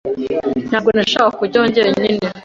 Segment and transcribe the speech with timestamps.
[0.67, 2.25] Ntabwo nashakaga kujyayo jyenyine.